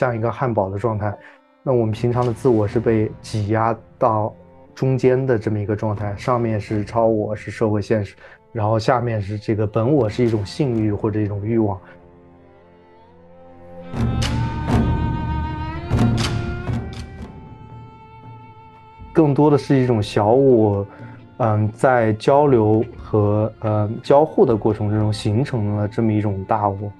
[0.00, 1.14] 像一个汉堡的状态。
[1.62, 4.34] 那我们平常的自我是被挤压到
[4.74, 8.16] 中间的这么一个状态，上面是超我，是社会现实，
[8.50, 11.78] 然后下面是这个本我，是一种性欲或者一种欲望。
[19.12, 20.86] 更多的是一种小我，
[21.36, 26.90] 嗯，在交流和呃交互的过程之中形成了这么一种大我，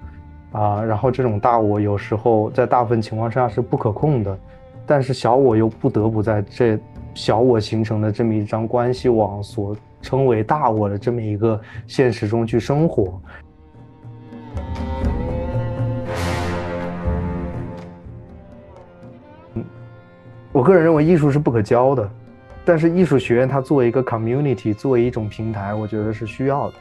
[0.52, 4.38] 啊，然后这种大我有时候在大部分情况下是不可控的，
[4.84, 6.78] 但是小我又不得不在这
[7.14, 13.20] 小我形成的这么一张关系网所称为大我的这么一个现实中去生活。
[20.52, 22.10] 我个人认为艺术是不可教的，
[22.64, 26.74] 但是艺术学院它作为一个 community，作为一种平台，我觉得是需要的。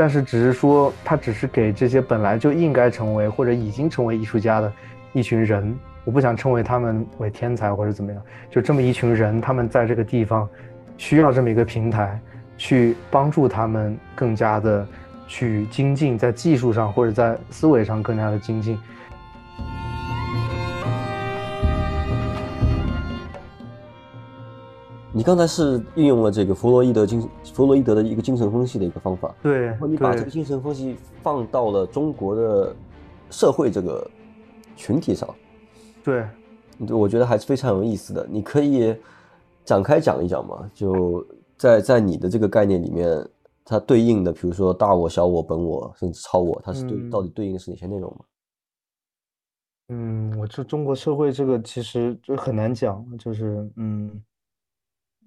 [0.00, 4.72] 但是只是说，他只是给这些本来就应该成为或者已经成为艺术家的
[5.12, 10.48] 一群人，我不想称为他们为天才或者怎么样，就这么一群人，他们在这个地方
[10.96, 12.18] 需要这么一个平台，
[12.56, 14.88] 去帮助他们更加的
[15.28, 18.78] 去精进，在技术上或者在思维上更加的精进。
[25.12, 32.74] 你刚才是运用了这个弗洛伊德精弗洛伊德的一个精神分析的一个方法，对，然后你把这个精神分析放到了中国的
[33.28, 34.08] 社会这个
[34.76, 35.28] 群体上，
[36.04, 36.24] 对，
[36.86, 38.24] 对，我觉得还是非常有意思的。
[38.30, 38.94] 你可以
[39.64, 40.70] 展开讲一讲嘛？
[40.72, 43.28] 就在在你的这个概念里面，
[43.64, 48.18] 它对应的，比如说大我、小我、本我，甚至超我，它是对到底对应的是哪些内容吗？
[49.88, 54.22] 嗯，我这中国社会这个其实就很难讲，就是嗯。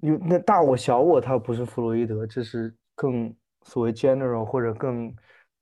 [0.04, 5.16] 因为那大我小我，它不是弗洛伊德，这是更所谓 general 或者更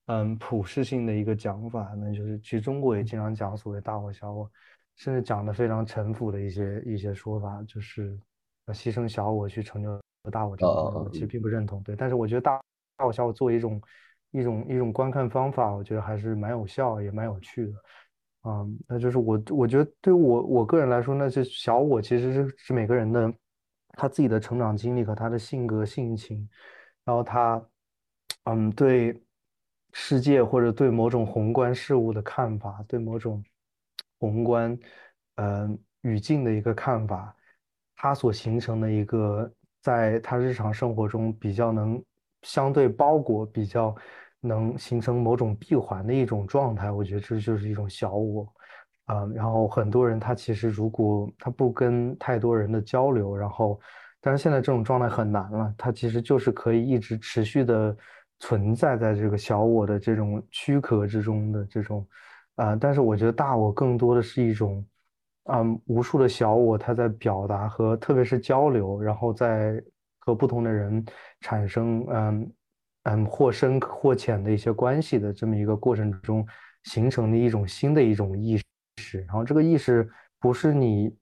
[0.08, 1.94] 嗯普世性的一个讲法。
[1.96, 4.50] 那就是其实中国也经常讲所谓大我小我，
[4.96, 8.18] 甚至讲的非常陈腐的一些一些说法，就是
[8.66, 10.02] 要牺牲小我去成就
[10.32, 10.58] 大我。
[10.58, 11.80] 这个我其实并不认同。
[11.84, 12.60] 对，但是我觉得大
[12.98, 13.80] 大我小我作为一种
[14.32, 17.74] 一种一种观看方法，我觉得还是蛮有效也蛮有趣的。
[18.46, 23.32] 嗯，那就是我我觉得对我我个人来说，那些小我其实是是每个人的。
[23.94, 26.48] 他自己的成长经历和他的性格性情，
[27.04, 27.64] 然后他，
[28.46, 29.22] 嗯，对
[29.94, 33.44] 世界或者对某种宏观事物的看法，对某种
[34.20, 34.78] 宏观，
[35.36, 37.36] 嗯，语境的一个看法，
[37.96, 42.04] 他所形成的一个在他日常生活中比较能
[42.44, 43.96] 相对包裹、比较
[44.40, 48.52] 能形成某种闭环的一种状态，我觉得这就是一种小我。
[49.08, 53.80] 嗯，然后很多人他其实如果他不跟太多人的交流，然后，
[54.22, 57.96] 但是现在这种状态很难了，他其实就是可以一直持续的
[58.40, 62.08] 存在在这个小我的这种躯壳之中的这种，
[62.56, 64.86] 啊，但是我觉得大我更多的是一种，
[65.46, 69.84] 嗯，无数的小我他在表达和特别是交流，然后在
[70.20, 71.04] 和不同的人
[71.42, 72.54] 产生嗯
[73.04, 76.46] 嗯或深或浅的一些关系的这么一个过程中
[76.84, 78.64] 形成的一种新的一种意识。
[79.20, 81.14] 然后这个意识不是你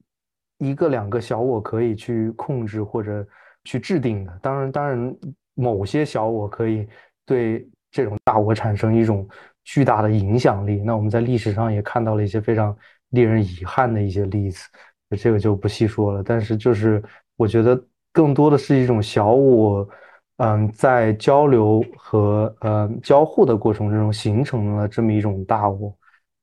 [0.57, 3.25] 一个两个小我可以去控制或者
[3.63, 4.39] 去制定的。
[4.41, 5.15] 当然，当然，
[5.53, 6.87] 某些小我可以
[7.25, 9.27] 对这种大我产生一种
[9.63, 10.81] 巨大的影响力。
[10.83, 12.75] 那我们在历史上也看到了一些非常
[13.09, 14.59] 令人遗憾的一些例子，
[15.17, 16.23] 这个就不细说了。
[16.23, 17.01] 但是，就是
[17.35, 19.87] 我觉得更多的是一种小我，
[20.37, 25.95] 嗯，在交流和呃交互的过程之中形成了这么一种大我。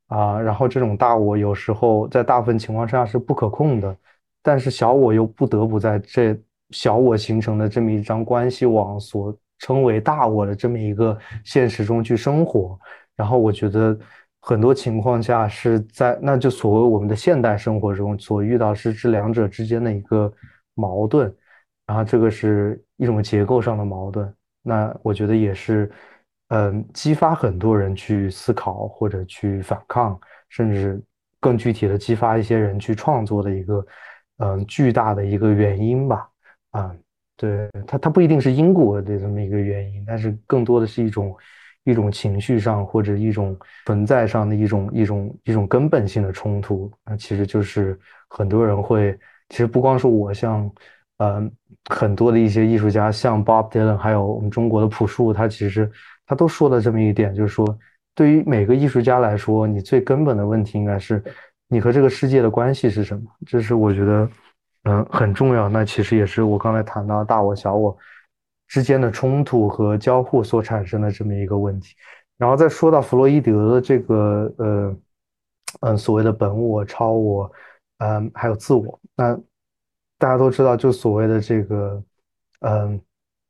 [0.09, 3.97] 啊，然后这种大我有时候在大部分情况下是不可控的，
[4.41, 6.39] 但是小我又不得不在这
[6.71, 12.79] 小我形成的这么一张关系网所称为大我的这么一个现实中去生活。
[13.17, 13.99] 然后我觉得
[14.43, 20.33] 很多情况下是在那就所谓我们的现代生活中所遇到是这两者之间的一个
[20.75, 21.35] 矛盾，
[21.85, 24.33] 然后这个是一种结构上的矛盾。
[24.63, 25.91] 那我觉得也是。
[26.49, 30.17] 嗯，激发很多人去思考或者去反抗，
[30.49, 31.03] 甚至
[31.41, 33.87] 更具体的激发一些人去创作的一个，
[34.39, 36.29] 嗯，巨大的一个原因吧。
[36.71, 36.95] 啊，
[37.37, 41.37] 对，它它不一定是因果的这么一个原因，但是更多的是一种
[41.83, 46.89] 一种情绪上或者一种存在上的一种一种一种根本性的冲突。
[47.05, 47.99] 那其实就是
[48.29, 50.71] 很多人会，其实不光是我，像
[51.17, 51.51] 嗯
[51.91, 55.91] 很多的一些艺术家，像 Bob Dylan，还有我们中国的朴树，他其实。
[56.27, 57.79] 他都说了这么一点，就是说，
[58.15, 61.23] 对于每个艺术家来说，你最根本的问题应该是
[61.69, 63.31] 你和这个世界的关系是什么？
[63.47, 64.31] 这是我觉得，
[64.85, 65.69] 嗯，很重要。
[65.69, 67.97] 那其实也是我刚才谈到大我小我
[68.69, 71.95] 之间的冲突和交互所产生的这么一个问题。
[72.39, 74.97] 然后再说到弗洛伊德的这个，呃，
[75.81, 77.51] 嗯，所谓的本我、超我，
[77.99, 79.01] 嗯，还有自我。
[79.15, 79.35] 那
[80.19, 82.03] 大家都知道，就所谓的这个，
[82.61, 83.01] 嗯，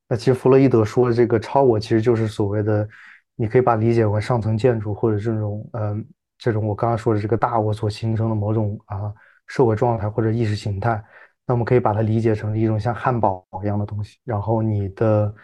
[0.08, 2.88] 那其实弗洛伊德说的这个超我，其实就是所谓的，
[3.35, 6.06] 你可以把理解为上层建筑或者这种，嗯，
[6.38, 9.12] 这种我刚刚说的这个大我所形成的某种啊
[9.47, 11.03] 社会状态或者意识形态。
[11.47, 14.19] 那我们可以把它理解成一种像汉堡一样的东西。
[14.25, 15.35] 然后你的，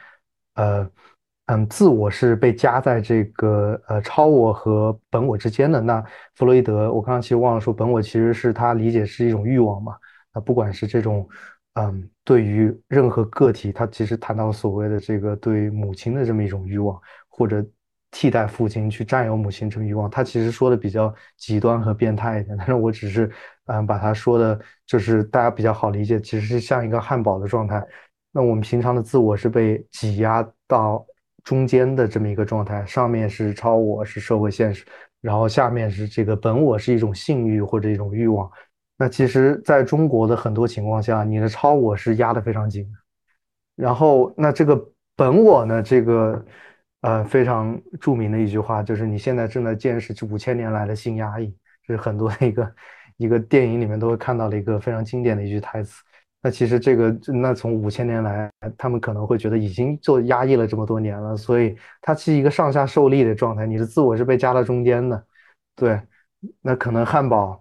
[0.55, 0.91] 呃。
[1.47, 5.81] 嗯，自我是被夹在这个呃超我和本我之间的。
[5.81, 6.03] 那
[6.37, 9.97] 弗洛伊德，我刚刚其实忘了说，本我其实是他理解是一种欲望嘛。
[10.33, 11.29] 那不管是这种，
[11.75, 17.65] 嗯，对于任何个体，他其实谈到所谓的这个对母亲的这么一种欲望，或者
[18.11, 22.57] 替代父亲去占有母亲这种欲望，他其实说的比较极端和变态一点。
[22.57, 23.31] 但是我只是
[23.67, 27.83] 嗯把他说的，就是大家比较好理解，其实是像一个汉堡的状态。
[28.33, 31.05] 那我们平常的自我是被挤压到。
[31.45, 34.85] 中间的这么一个状态，上面是超我，是社会现实，
[35.21, 38.49] 然后下面是这个本我，是一种性欲或者一种欲望。
[39.03, 42.87] 那其实，在中国的很多情况下，你的超我是压得非常紧，
[43.75, 44.81] 然后那这个
[45.17, 46.47] 本我呢，这个
[47.01, 51.53] 呃非常著名的一句话就是：你现在正在见识这五千年来的性压抑，
[51.85, 52.75] 这是很多的一个
[53.17, 56.01] 一个电影里面都会看到的一个非常经典的一句台词。
[56.41, 63.67] 那其实这个，那从五千年来，他们可能会觉得已经就压抑了这么多年了，所以它是一个上下受力的状态。
[63.67, 65.27] 你的自我是被夹在中间的，
[65.75, 66.01] 对，
[66.61, 67.61] 那可能汉堡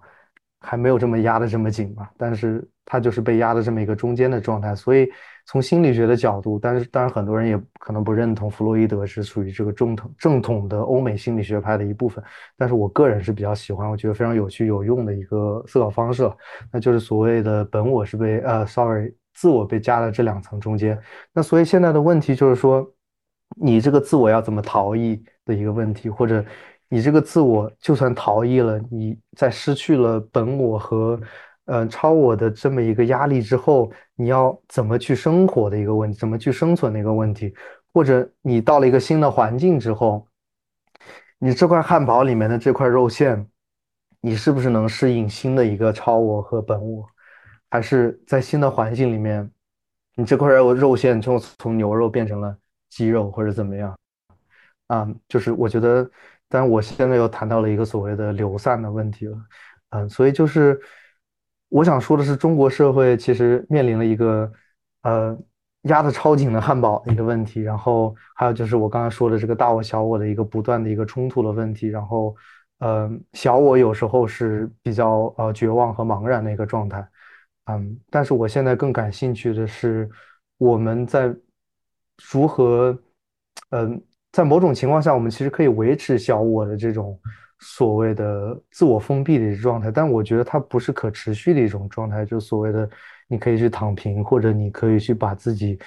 [0.62, 5.12] 还没有这么压的这么紧吧，但是它就是被压的这么一个中间的状态，所以。
[5.48, 12.24] 从心理学的角度，但是当然很多人也可能不认同弗洛伊德是属于这个正统正统的欧美心理学派的一部分。
[12.56, 16.32] 但是我个人是比较喜欢，我觉得非常有趣有用的一个思考方式，
[16.72, 20.98] 那就是所谓的本我是被呃，sorry，自我被加在这两层中间。
[21.34, 22.88] 那所以现在的问题就是说，
[23.60, 26.46] 你这个自我要怎么逃逸的一个问题，或者
[26.92, 31.18] 你这个自我就算逃逸了，你在失去了本我和。
[31.66, 37.54] 嗯，超我的这么一个压力之后，你要怎么去生活的一个问题，怎么去生存的一个问题，
[37.94, 40.28] 或者你到了一个新的环境之后，
[41.38, 43.48] 你这块汉堡里面的这块肉馅，
[44.20, 47.08] 你是不是能适应新的一个超我和本我，
[47.70, 49.50] 还是在新的环境里面，
[50.16, 52.58] 你这块肉肉馅就从牛肉变成了
[52.90, 53.96] 鸡肉或者怎么样？
[54.88, 56.10] 啊，就是我觉得，
[56.52, 59.38] 但我现在又谈到了一个所谓的流散的问题了，
[59.92, 60.80] 嗯，所以就是。
[61.74, 64.52] 我想说的是，中国社会其实面临了一个，
[65.04, 65.40] 呃，
[65.84, 72.36] 压得超紧的汉堡的一个问题，然后还有就是我刚才说的这个大我小我的一个不断的一个冲突的问题，然后，
[72.80, 77.08] 呃，小我有时候是比较呃绝望和茫然的一个状态，
[77.68, 80.10] 嗯，但是我现在更感兴趣的是，
[80.58, 81.34] 我们在
[82.34, 83.00] 如何，
[83.70, 87.20] 嗯，在某种情况下，我们其实可以维持小我的这种。
[87.64, 92.26] 所谓的自我封闭的一种状态，但我觉得它不是可持续的一种状态。
[92.26, 92.90] 就所谓的，
[93.28, 95.78] 你可以去躺平，或者你可以去把自己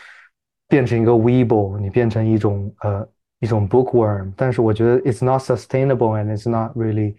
[0.68, 3.04] 变成一个 weeble，你变成一种呃
[3.40, 4.32] 一种 bookworm。
[4.36, 7.16] 但是我觉得 it's not sustainable and it's not really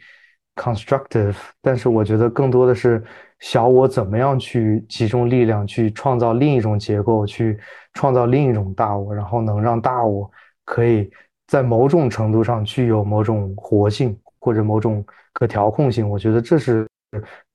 [0.55, 1.35] constructive。
[1.61, 3.03] 但是我觉得更多的是
[3.41, 7.59] 小我怎么样去集中力量，去创造另一种结构，去
[7.93, 10.31] 创造另一种大我，然后能让大我
[10.63, 11.11] 可以
[11.47, 14.17] 在某种程度上具有某种活性。
[14.37, 16.87] 或者某种可调控性，我觉得这是，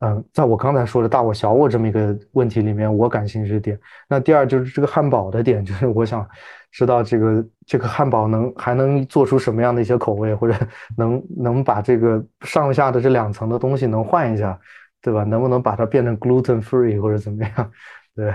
[0.00, 3.78] 嗯，在我刚才说的大我小我这么一个问题里面，我感兴趣的点。
[4.08, 6.28] 那第二就是这个汉堡的点，就是我想
[6.72, 10.54] 知道这个这个汉堡能还能做出什么样的一些口味，或者
[10.98, 14.58] 能能把这个上下的这两层的东西能换一下，
[15.00, 15.22] 对吧？
[15.22, 17.72] 能不能把它变成 gluten free 或者怎么样？
[18.16, 18.34] 对，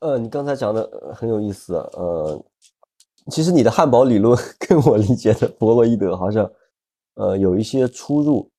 [0.00, 2.42] 呃，你刚才讲的很有意思，呃，
[3.30, 6.50] 其实你的汉堡理论 跟我理解的弗洛伊德好像。
[7.18, 8.52] 呃，有一些出入。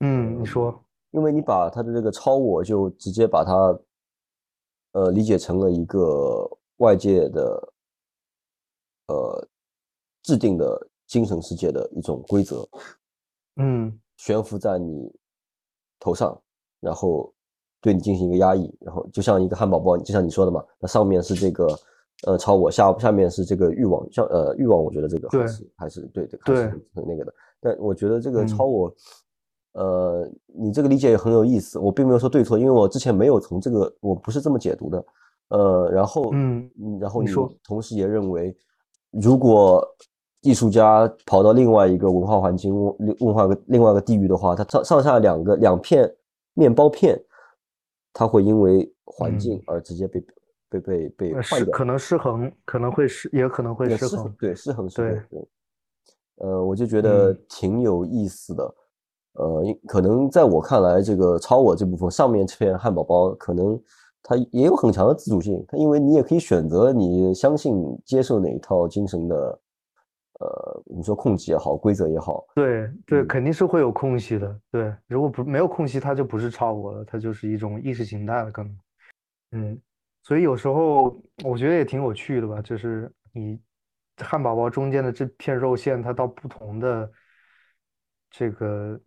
[0.00, 3.80] 嗯，你说，因为你把他的这个超我就直接把它，
[4.92, 7.72] 呃，理解成了一个外界的，
[9.06, 9.48] 呃，
[10.22, 12.68] 制定的精神世界的一种规则。
[13.56, 15.10] 嗯，悬浮在你
[15.98, 16.38] 头上，
[16.80, 17.32] 然后
[17.80, 21.66] 对你进行一个压抑，然后就像一个汉堡包，就像你说的嘛，那上面是这个。
[22.26, 27.34] 呃，超我下下面是这个欲望，像呃欲望，我觉得这个还是还是对对，还是很那个的。
[27.60, 28.94] 但我觉得这个超我，
[29.72, 31.78] 呃，你这个理解也很有意思。
[31.78, 35.04] 我并没有说对错，因为我之前没有从这个，我不是这么解读的。
[35.48, 38.56] 呃，然后嗯，然后你说同时也认为，
[39.10, 39.86] 如果
[40.40, 46.10] 艺术家跑到另外一个文化环境、文文化个另外一个地域的话，他上上下两个两片
[46.54, 47.22] 面包片，
[48.14, 50.24] 他会因为环境而直接被。
[50.80, 55.48] 被被被换掉，可能失衡，可能会失，也可能会失衡，对，失衡，对对。
[56.36, 58.74] 呃，我就觉得挺有意思的。
[59.34, 63.80] 呃，可能在我看来，这个超我这部分上面这片汉堡包，可能
[64.22, 69.60] 它也有很强的自主性，它因为你也可以选择你相信、接受哪一套精神的，
[70.40, 74.60] 呃，你说空隙也好，规则也好，对对，肯定是会有空隙的。
[74.70, 78.78] 对，如果不没有空隙，它就不是超我了，它就是一种意识形态了，可能。
[79.52, 79.80] 嗯，
[80.24, 83.60] 所以有时候我觉得也挺有趣的吧，就是你
[84.16, 87.12] 汉堡包中间的这片肉馅，它到不同的
[88.30, 88.98] 这个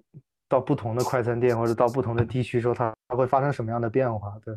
[0.47, 4.37] 到不同的快餐店或者到不同的地区之后，它它会发生什么样的变化？
[4.45, 4.53] 对，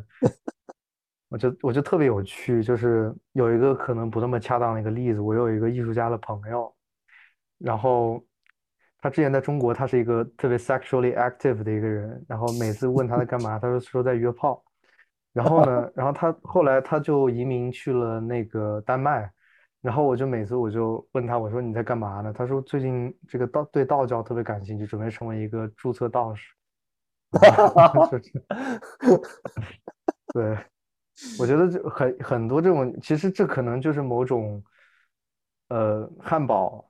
[1.29, 6.71] 我就我就特别有趣，就是有一个可能不那么恰当的一个例子，我有一个艺术家的朋友，
[7.57, 8.23] 然后
[8.99, 14.63] 他之前在中国，他是一个特别 sexually active 的一个人，然后每次问他在干嘛，他说说在约炮。
[15.33, 19.31] 然后呢，然后他后来他就移民去了那个丹麦，
[19.81, 22.33] 然后我就每次我就问他，我说你在干嘛呢？
[22.33, 26.53] 他说最近这个道对道教特别感兴趣，准备成为一个注册道士。
[30.33, 30.57] 对，
[31.39, 34.61] 我觉得这很很多这种，其实这可能就是某种，
[35.69, 36.85] 呃，汉堡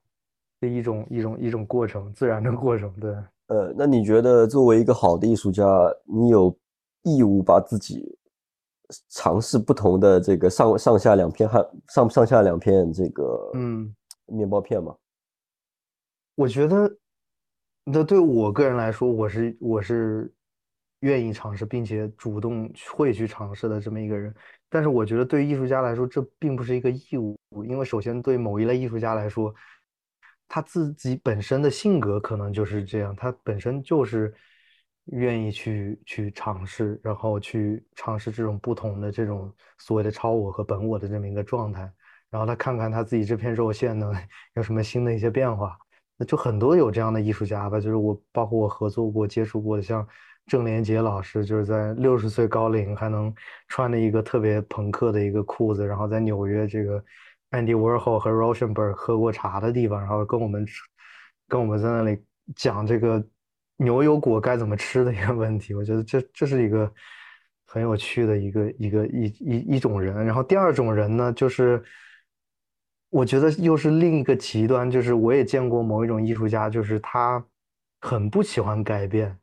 [0.60, 2.92] 的一种一种一种过程，自然的过程。
[3.00, 3.14] 对，
[3.50, 5.64] 呃，那你觉得作为一个好的艺术家，
[6.06, 6.58] 你有
[7.04, 8.18] 义务把自己？
[9.10, 13.96] 尝试不同的这个上上下两片汉上上下两片这个嗯
[14.26, 14.96] 面包片嘛？
[16.36, 16.98] 我觉得，
[17.84, 20.34] 那对我个人来说，我是我是
[21.02, 24.34] 愿意尝试，并且主动会去尝试的这么一个人。
[24.70, 29.54] 但是我觉得，对于艺术家来说，这并不是一个义务，因为首先对某一类艺术家来说，
[30.48, 34.34] 他自己本身的性格可能就是这样，他本身就是。
[35.06, 41.82] 愿意去去尝试，然后去尝试这种不同的这种所谓的超我和本我的这么一个状态，
[42.30, 44.12] 然后他看看他自己这片肉馅呢
[44.56, 45.78] 有什么新的一些变化。
[46.18, 50.08] 那就很多有这样的艺术家吧，就是我包括我合作过、接触过的，像
[50.46, 53.34] 郑连杰老师，就是在六十岁高龄还能
[53.68, 57.04] 穿着一个特别朋克的一个裤子，然后在纽约这个
[57.50, 60.66] Andy Warhol 和 Rauschenberg 喝过茶的地方，然后跟我们
[61.48, 62.24] 跟我们在那里
[62.56, 63.22] 讲这个。
[63.84, 66.92] 牛油果该怎么吃的一个问题， 我觉得这这是一个
[67.66, 70.26] 很有趣的一个一个一一一种人。
[70.26, 71.84] 然后第二种人呢，就是
[73.10, 77.44] 我觉得又是另一个极端，就是我也见过某一种艺术家，就是他
[78.00, 79.36] 很不喜欢改变，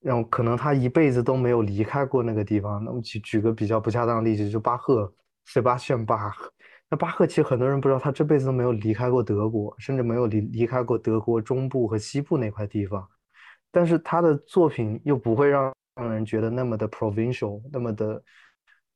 [0.00, 2.84] 然后可能他一辈子都没有离开过那个地方。
[2.84, 5.12] 那么举举个比较不恰当的例子，就巴赫，
[5.46, 6.52] 塞巴逊·巴赫。
[6.90, 13.08] 那巴赫其实很多人不知道，他这辈子都没有离开过德国，甚至没有离离开过德国中部和西部那块地方。
[13.74, 18.22] 但是他的作品又不会让让人觉得那么的 provincial，那么的，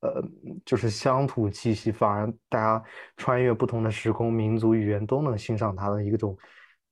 [0.00, 0.22] 呃，
[0.64, 2.84] 就是乡土气息，反而大家
[3.16, 6.38] 穿越不同的时空、民族、语言都能欣赏他的一种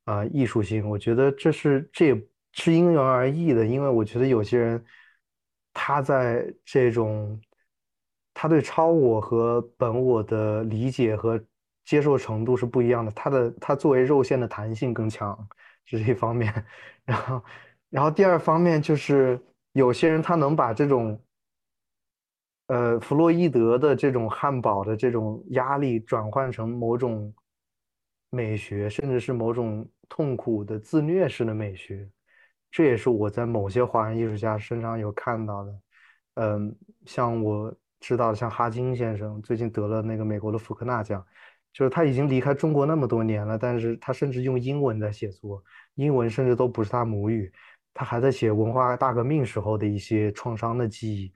[0.05, 0.89] 啊艺术性。
[0.89, 4.85] 我觉得这是这也是因人而异的，因为我觉得有些人
[5.73, 7.41] 他在这种
[8.35, 11.41] 他对超我和本我的理解和
[11.85, 13.13] 接受程度是不一样的。
[13.13, 15.37] 他的他作为肉馅的弹性更强，
[15.85, 16.53] 这是一方面，
[17.05, 17.41] 然后。
[17.91, 19.41] 然后第二方面就是
[19.73, 21.21] 有些人他能把这种，
[22.67, 27.33] 呃，弗洛伊德的这种汉堡的这种压力转换成某种
[28.31, 32.09] 美学，甚至是某种痛苦的自虐式的美学，
[32.71, 35.81] 这也是我在某些华人艺术家身上有看到的。
[36.35, 36.77] 嗯，
[37.07, 41.25] 像我知道的，像哈金先生最近得了那个美国的福克纳奖，
[41.73, 45.63] 就是他已经离开中国那么多年了，但是他甚至用英文在写作，
[45.95, 47.51] 英文甚至都不是他母语。
[47.99, 51.33] 他还在写文化大革命时候的一些创伤的记忆，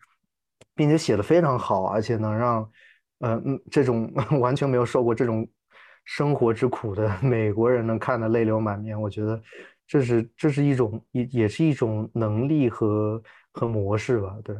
[0.75, 2.71] 并且写的非常好，而且能让，
[3.21, 5.49] 呃嗯，这种 完全没有受过这种
[6.05, 9.01] 生活之苦的美国人能看得泪流满面。
[9.01, 9.41] 我觉得
[9.87, 14.37] 这是这是一种也也是一种能力和和模式吧。
[14.45, 14.57] 对，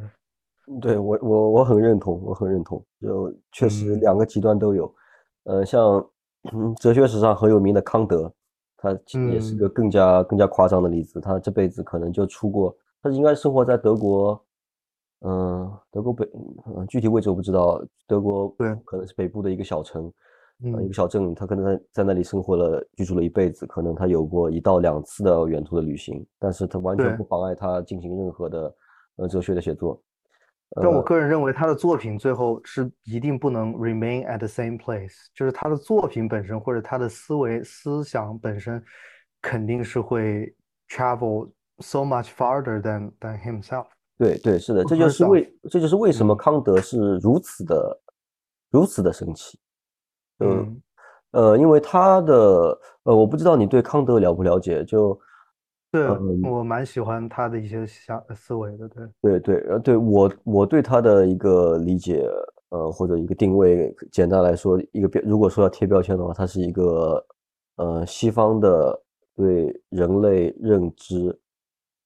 [0.81, 2.83] 对我我我很认同，我很认同。
[2.99, 4.95] 就确实两个极端都有，
[5.43, 6.03] 呃，像
[6.81, 8.33] 哲学史上很有名的康德。
[8.81, 8.99] 他
[9.31, 11.21] 也是个更加更加夸张的例子。
[11.21, 14.43] 他这辈子可能就出过，他应该生活在德国，
[15.19, 16.27] 嗯，德国北，
[16.65, 17.79] 嗯，具体位置我不知道。
[18.07, 20.11] 德国对，可能是北部的一个小城，
[20.59, 21.33] 一个小镇。
[21.35, 23.67] 他可能在在那里生活了，居住了一辈子。
[23.67, 28.75] 可能他有过一到两次的远途的旅行，但是他完全不妨碍他进行任何的
[29.17, 30.01] 呃哲学的写作。
[30.79, 38.81] 但我个人认为，他的作品最后是一定不能 remain at the same place，就是他的作品本身或者他的思维思想本身，
[39.41, 40.55] 肯定是会
[40.87, 43.87] travel so much farther than than himself。
[44.17, 48.01] 对对，是的，这就是为这就是为什么康德是如此的
[48.69, 49.59] 如此的神奇。
[50.39, 50.81] 嗯，
[51.31, 55.19] 呃，因为他的呃，我不知道你对康德了不了解，就
[55.91, 56.07] 对，
[56.49, 62.25] 我蛮喜欢他的一些想思维的，对，对对，呃，对我我对他的一个理解，
[62.69, 67.25] 呃，或者一个定位，简单来说，一个标，如果说要贴标签的话，他是一个
[67.75, 69.03] 呃西方的
[69.35, 71.37] 对人类认知，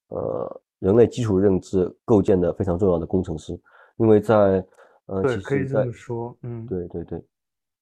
[0.08, 3.54] 呃，人类基础认知构建的非常重要的工程师，
[3.98, 4.65] 因为在
[5.06, 7.24] 呃，对，可以这么说，嗯，对对对，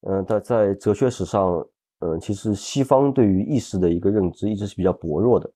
[0.02, 1.66] 嗯，在在哲学史上，
[2.00, 5.50] 嗯，其实西方对于意识的一个认知一直是比较薄弱的。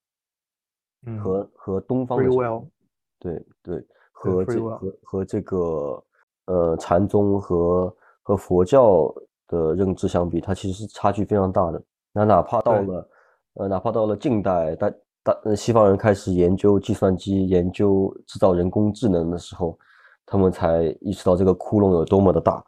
[1.23, 2.25] 和和东方的
[3.19, 6.05] 对对和这和和这个
[6.47, 9.13] 呃禅宗和和佛教
[9.47, 11.83] 的认知相比，它其实是差距非常大的。
[12.13, 13.09] 那哪怕到了
[13.55, 19.79] 呃哪怕到了近代，大大西方人开始研究计算机、研究制造人工智能的时候，
[20.27, 22.65] 他们才意识到这个窟窿有多么的大。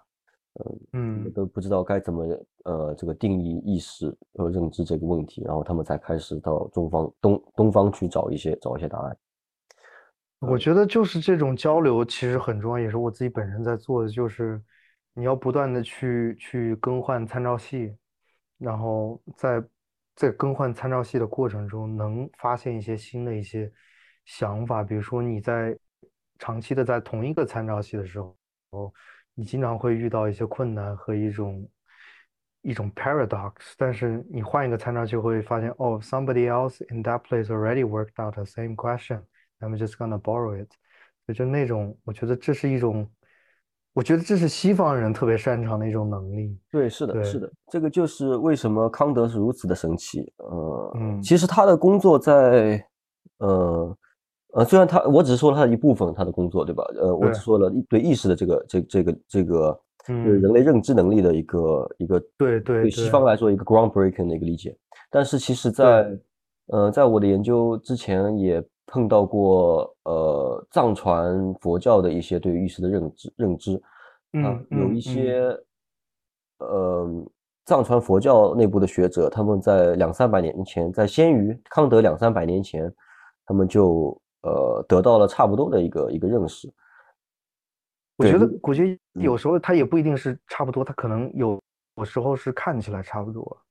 [0.92, 2.24] 嗯，都不知道该怎么
[2.64, 9.16] 呃这个定义意识和认知这个问题，然后他们才开始到中方东东方去找一些找一些答案。
[10.40, 14.60] 我觉得就是这种交流其实很重要，也是我自己本身在做的，就是
[15.14, 17.96] 你要不断的去去更换参照系，
[18.58, 19.62] 然后在
[20.16, 23.70] 在更换参照系的过程中，能发现一些新的一些
[24.24, 25.76] 想法，比如说你在
[26.38, 28.34] 长期的在同一个参照系的时候。
[29.34, 31.68] 你经常会遇到一些困难和一种
[32.62, 40.68] 一种 paradox，但是你换一个参照就会发现，哦，somebody else in that place already worked out the same question，I'm just gonna borrow it。
[41.34, 43.08] 就那种，我觉得这是一种，
[43.92, 46.58] 我觉得这是西方人特别擅长的一种能力。
[46.70, 50.32] 对，是的，是的，这个就是为什么康德是如此的神奇。
[50.38, 52.86] 呃，嗯，其实他的工作在，
[53.38, 53.96] 呃。
[54.52, 56.84] 呃，虽然他，我只是说了他的一部分，他的工作，对吧？
[56.96, 64.76] 呃，我只说了对意识的这个、这、这个、这个，对人类认知能力的一个一个，对对，对西方来说一个 groundbreaking 的一个理解。
[65.08, 66.18] 但是其实，在
[66.66, 73.80] 呃，在我的研究之前，也碰到过呃藏传佛教的一些对于意识的认知认知，
[74.32, 75.56] 嗯，有一些
[76.58, 77.08] 呃
[77.66, 82.92] 藏传佛教内部的学者，他们在两三百年前，在先于康德两三百年前，
[83.46, 84.20] 他们就。
[84.42, 86.72] 呃，得到了差不多的一个一个认识。
[88.16, 91.58] 我觉得，我觉得有时候他也不一定是差不多，他可能有
[91.96, 93.62] 有时候是看起来差不多。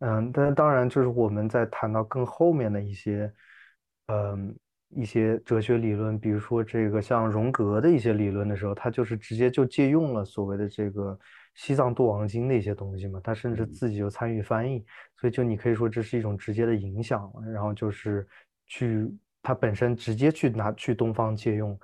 [0.00, 3.32] 嗯，但当然，就是我们在谈到更后面的一些，
[4.08, 4.54] 嗯，
[4.90, 11.18] 一些哲学理论，比如说这个像荣格的一些理论的时候，他就是直接就借用了所谓的这个
[11.54, 14.84] 西藏度王经的一些东西嘛，他甚至自己就参与翻译，
[15.16, 18.28] 所以就你可以说这是一种直接的影响，然后就是
[18.66, 19.10] 去。
[19.46, 21.78] 他本身直接去拿去东方借用，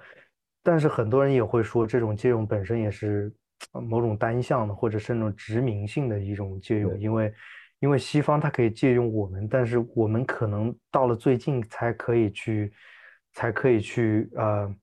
[0.64, 3.33] 但是很多人也会说，这种借用本身也是
[3.72, 7.33] 某种单向的，或者是那种殖民性的一种借用，因为
[7.79, 12.72] 因为西方它可以借用我们，但是我们可能到了最近才可以去，
[13.35, 14.75] 才可以去呃。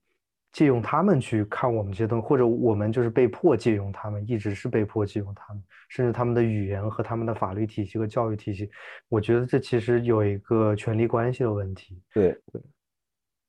[0.52, 8.70] 借用他们去看我们这些东西，或者我们就是被迫借用他们，一直是被迫借用他们，甚至他们的语言和他们的法律体系和教育体系，
[9.10, 12.02] 我觉得这其实有一个权力关系的问题。
[12.14, 12.36] 对，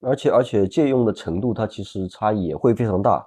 [0.01, 3.27] 而且而且借用的程度，它其实差异也会非常大。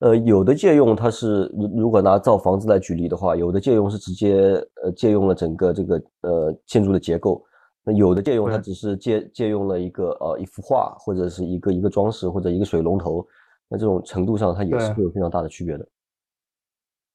[0.00, 1.44] 呃，有的借用它是，
[1.76, 7.44] 如果拿造房子来举例的话，有的借用是直接呃借用了整个这个呃建筑的结构。
[7.86, 13.26] 那有的借用，它只是借借用了一个呃一幅画，或者是一个一个装饰，或者一个水龙头，
[13.68, 15.86] 那这种程度上，它也是会有非常大的区别的。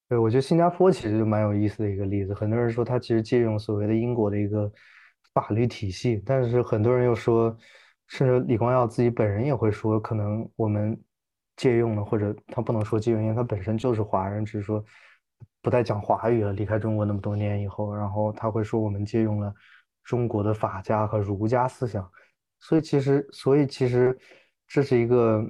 [0.07, 2.35] 对，我觉得新加坡其实就蛮有意思的一个例子。
[2.35, 4.71] 很多人说他其实借用所谓的英国的一个
[5.33, 7.55] 法律体系，但是很多人又说，
[8.07, 10.99] 甚至李光耀自己本人也会说，可能我们
[11.57, 14.83] 借用了，或者他不能说借用，因为他本身就是华人，只是说
[15.63, 19.51] 不再讲华语了，离开中国那么多年以后，然后他会说我们借用了。
[20.03, 22.09] 中国的法家和儒家思想，
[22.59, 24.17] 所以其实，所以其实
[24.67, 25.43] 这是一个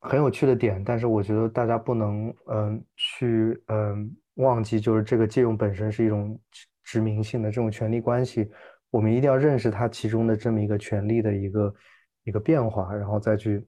[0.00, 0.82] 很有趣的点。
[0.82, 6.38] 但是我觉得大家不能，嗯，去，嗯，忘记，就是这个借用本身是一种
[6.82, 8.50] 殖民性的这种权力关系。
[8.90, 11.74] 我们一定要认识它其中的这么一个权力的一个
[12.24, 13.66] 一个变化，然后再去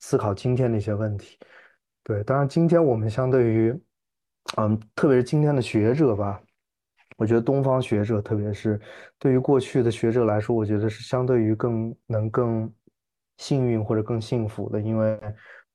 [0.00, 1.38] 思考今天的一些问题。
[2.02, 3.80] 对，当然今天我们相对于，
[4.56, 6.42] 嗯，特别是今天的学者吧。
[7.20, 8.80] 我觉得东方学者，特别是
[9.18, 12.72] 对于过去的学者来说，我觉得是相对于更能更
[13.36, 15.20] 幸运或者更幸福的，因为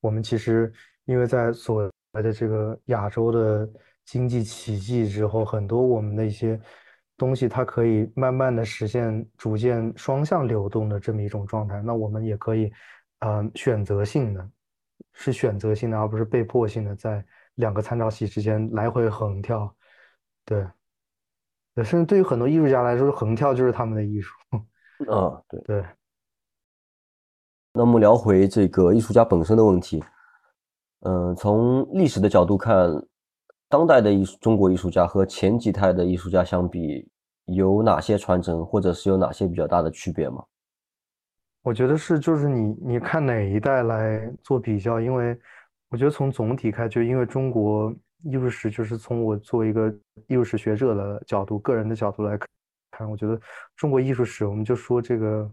[0.01, 0.73] 我们其实
[1.05, 3.69] 因为在所谓的这个亚洲的
[4.05, 6.59] 经济奇迹之后，很多我们的一些
[7.15, 11.79] 东西，它可以慢慢的实现逐渐双向流动的这么一种状态。
[11.79, 12.71] 那我们也可以，
[13.19, 14.49] 嗯，选择性的，
[15.13, 19.71] 是选择性的，而不是被迫性的，在两个参照系之间来回横跳，
[20.43, 20.65] 对。
[21.83, 24.33] 甚至对于很多艺术家来说，横跳就是他们的艺术。
[25.11, 25.85] 啊，对对。
[27.73, 30.01] 那么聊回这个艺术家本身的问题，
[31.01, 32.89] 嗯，从历史的角度看，
[33.67, 37.09] 当代的艺术中国艺术家和前几代的艺术家相比，
[37.45, 40.41] 有哪些传承，或者是有哪些比较大的区别吗？
[41.61, 45.37] 我觉得是，就是你你看哪一代来做比较，因为
[45.89, 47.93] 我觉得从总体看，就因为中国
[48.25, 49.89] 艺术史，就是从我作为一个
[50.27, 52.37] 艺术史学者的角度、个人的角度来
[52.91, 53.39] 看，我觉得
[53.75, 55.51] 中国艺术史，我们就说这个，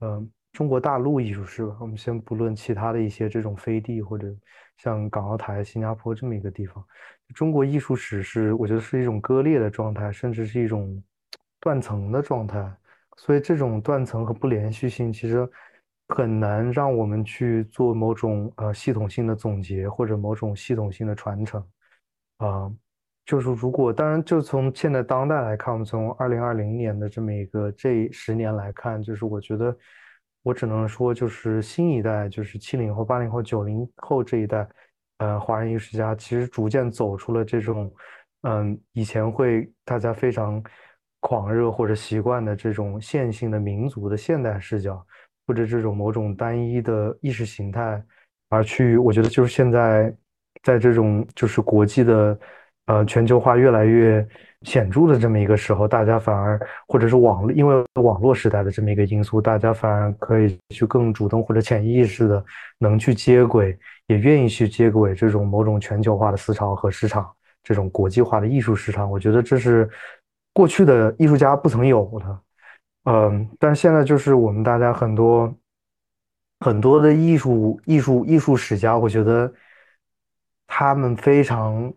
[0.00, 4.28] 嗯，中国大陆艺术史吧，我们先不论其他的一些这种飞地或者
[4.76, 6.84] 像港澳台、新加坡这么一个地方，
[7.34, 11.02] 中国艺术史是我觉得是一种割裂的状态，甚至是一种
[11.58, 12.70] 断层的状态。
[13.18, 15.48] 所以这种断层和不连续性，其实
[16.14, 21.64] 很难让我们去做某种呃系统性的总结或者某种系统性的传承。
[22.38, 22.70] 啊，
[23.24, 29.76] 就是如果当然，就从现在当代来看，我们从二零二零年的这么一个这十年来看，就是我觉得
[30.42, 34.68] 我只能说，就是新一代，就是七零后、八零后、九零后这一代，
[35.18, 37.92] 呃，华人艺术家其实逐渐走出了这种，
[38.42, 40.62] 嗯，以前会大家非常。
[41.24, 45.06] 狂热或者习惯的这种线性的民族的现代视角，
[45.46, 48.02] 或者这种某种单一的意识形态，
[48.48, 50.14] 而去，我觉得就是现在，
[50.62, 52.38] 在这种就是国际的，
[52.86, 54.26] 呃，全球化越来越
[54.62, 62.44] 显著的这么一个时候，大家反而，或者是网络，因为网络时代的这么一个因素，大家反而可以去更主动或者潜意识的
[62.78, 67.30] 能去接轨，也愿意去接轨这种某种全球化的思潮和市场，
[67.62, 69.88] 这种国际化的艺术市场，我觉得这是。
[70.54, 72.40] 过去的艺术家不曾有的，
[73.04, 75.52] 嗯，但是现在就是我们大家很多
[76.60, 79.52] 很多的艺术艺术艺术史家，我觉得
[80.68, 81.92] 他们非常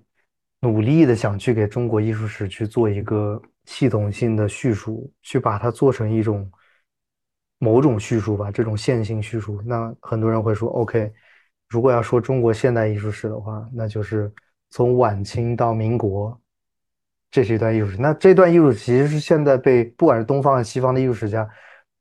[0.61, 6.51] 努力的想去给中国艺术史去做一个系统性的叙述，去把它做成一种
[7.59, 9.61] 某种叙述吧，这种线性叙述。
[9.63, 11.13] 那很多人会说，OK，
[11.69, 14.33] 如果要说中国现代艺术史的话，那就是
[14.71, 16.41] 从晚清到民国。
[17.35, 21.45] 这是一段艺术史，那这段艺术其实是现在被不管是东方还是西方的艺术史家，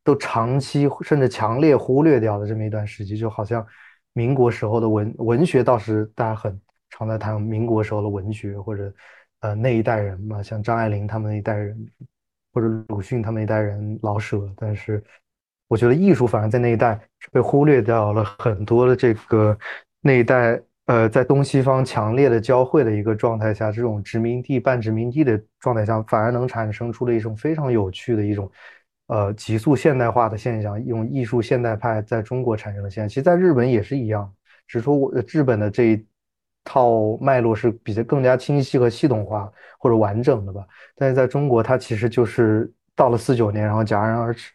[0.04, 3.66] 都长期甚至强烈忽略掉的这么一段时期，就好像
[4.12, 6.56] 民国时候的文文学，倒是大家很
[6.90, 8.94] 常在谈民国时候的文学，或者
[9.40, 11.76] 呃那一代人嘛，像张爱玲他们那一代人，
[12.52, 15.02] 或者鲁迅他们那一代人老舍，但是
[15.66, 19.58] 我觉得艺术反而在那一代是被忽略掉了很多的这个
[20.00, 20.62] 那一代。
[20.86, 28.50] 呃，在东西方强烈的交汇的一个状态下，这种殖民地半殖民地的状态下，反而能产生出了一种非常有趣的一种，
[29.06, 33.08] 呃，急速现代化的现象，用艺术现代派在中国产生的现象。
[33.08, 34.30] 其实，在日本也是一样，
[34.66, 36.06] 只是说我日本的这一
[36.64, 40.66] 套脉络是比较更加清晰和系统化或者完整的吧。
[40.96, 44.52] 但是在中国，它其实就是到了四九年，然后戛然而止，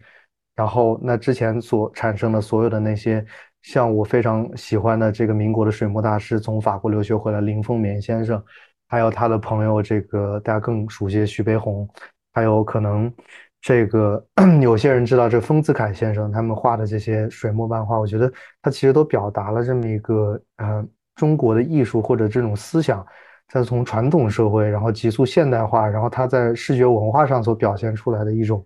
[0.55, 3.25] 然后那之前所产生的所有的那些。
[3.61, 8.41] 像我非常喜欢的这个民国的水墨大师，从法国留学回来林风眠先生，
[8.87, 11.87] 还有他的朋友，这个大家更熟悉徐悲鸿，
[12.33, 13.13] 还有可能
[13.61, 14.25] 这个
[14.61, 20.83] 有些人知道这丰子恺先生他们画的这些水墨漫画，我觉得他其实都表达了这么一个呃
[21.15, 23.05] 中国的艺术或者这种思想，
[23.49, 28.65] 在从传统社会然后急速现代化，然后他在视觉文化上所表现出来的一种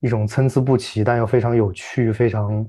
[0.00, 2.66] 一种参差不齐但又非常有趣非常。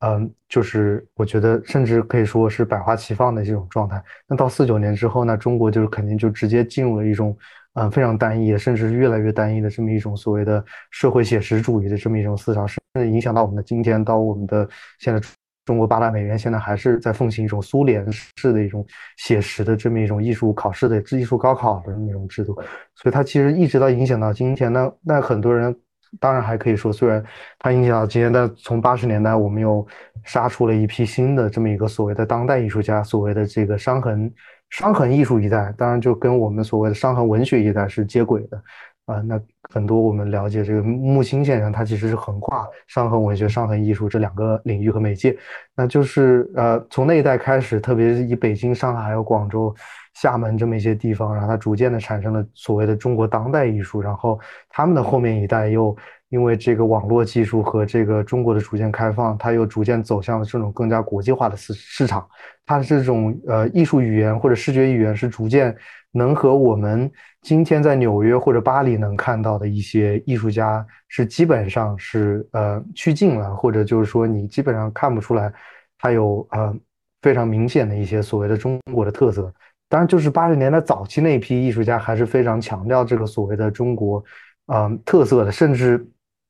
[0.00, 4.00] 嗯，就是我觉得，甚至可以说是百花齐放的这种状态。
[4.28, 7.36] 那到四九年之后，呢中国就是肯定就直接进入了一种，
[7.74, 14.68] 嗯，非常单一的，甚至是越来越单一的这么一种所谓的社会写实主义的这么一种思想，甚至影响到我们的今天，到我们的
[15.00, 15.20] 现在，
[15.64, 22.54] 中国八大美院现在还是在奉行一种苏联式的一种写实的这么一种艺术考试的艺术高考的那种制度。
[22.94, 25.76] 所以它其实一直到影响到今天，那那很多人。
[26.20, 27.22] 当然还可以说，虽然
[27.58, 29.86] 它影响到今天，但从八十年代我们又
[30.24, 34.32] 杀出了一批新的这么一个所谓的当代艺术家，所谓的这个伤痕
[34.70, 38.62] 伤痕艺术一代，当然就跟我们所谓的伤痕文学一代是接轨的
[39.06, 39.20] 啊。
[39.20, 39.40] 那
[39.70, 45.36] 很多我们了解这个木心先生，他其实是横跨伤痕文学、伤痕艺术这两个领域和媒介。
[45.76, 49.74] 那就是呃，从那一代开始，特别是以北京、上海还有广州。
[50.20, 55.96] 厦门这么一些地方，然后它逐渐的产生了所谓的中国当代艺术，然后他们的后面一代又
[56.28, 62.26] 因为这个网络技术和这个中国的逐渐开放，它又逐渐走向了这种更加国际化的市市场。
[62.66, 65.74] 它的这种呃艺术语言或者视觉语言是逐渐
[66.10, 67.10] 能和我们
[67.42, 75.52] 今天在纽约或者巴黎能看到的一些艺术家是基本上是呃趋近了，或者就是说你基本上看不出来
[75.96, 76.74] 它有呃
[77.22, 79.52] 非常明显的一些所谓的中国的特色。
[79.88, 84.22] 当然，就是八十年代早期那一批艺术家还是非常强调这个所谓的中国，
[84.66, 85.50] 嗯，特色的。
[85.50, 86.06] 甚至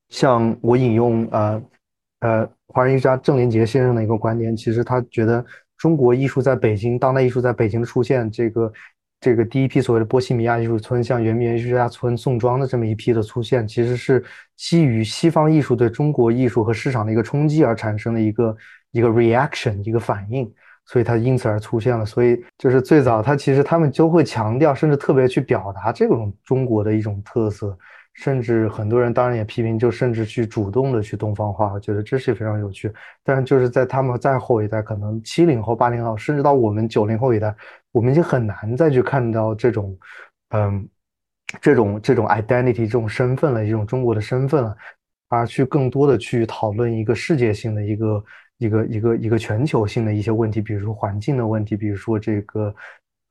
[0.09, 1.61] 像我引用呃
[2.19, 5.43] 呃华人艺术家郑连杰先生的一个观点，其实他觉得
[5.77, 8.73] 中国艺术在北京，当代艺术在北京的出现，这个
[9.21, 14.23] 这个第一批所谓的波西米亚艺术村，像圆明园艺术家村、宋庄的这么一批的出现，其实是
[14.57, 18.57] 基于西方艺术对中国艺术和市场的一个冲击而产生的一个
[18.91, 20.51] 一个 reaction 一个反应，
[20.89, 22.03] 所以它因此而出现了。
[22.03, 27.77] 所以就是最早，他其实他们就会强调，甚至特别去表达这种中国的一种特色。
[28.15, 32.91] 甚至很多人当然也批评，就甚至去主动的去东方化，我觉得这是非常有趣。
[33.23, 37.55] 但是就是在他们再后一代，可能七零后、八零后，甚至到我们九零后一代，
[37.93, 39.97] 我们已经很难再去看到这种，
[40.49, 40.85] 嗯，
[41.61, 44.75] 这种这种 identity 这种身份了，一种中国的身份了，
[45.29, 48.21] 而去更多的去讨论一个世界性的一个
[48.59, 52.75] 一个一个一个全球性的一些问题，比如说环境的问题，比如说这个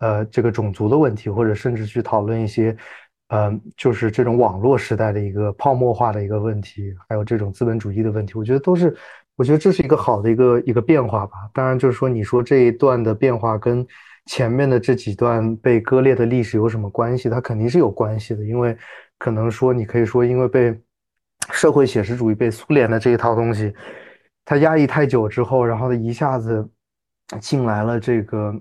[0.00, 2.76] 呃这个种族的问题，或者甚至去讨论一些。
[3.30, 8.96] 嗯，就是这种网络时代的一个泡沫化的一个问题，还有这种资本主义的问题，我觉得都是，
[9.36, 11.32] 我觉得这是一个好的一个一个变化吧。
[11.52, 13.86] 当然，就是说，你说这一段的变化跟
[14.24, 17.28] 前面的这几段被割裂的历史有什么关系？
[17.28, 18.74] 它肯定是有关系的，因为
[19.18, 20.74] 可能说，你可以说，因为被
[21.52, 23.74] 社会写实主义、被苏联的这一套东西，
[24.48, 26.66] 他压抑太久之后，然后他一下子
[27.38, 28.54] 进来了这个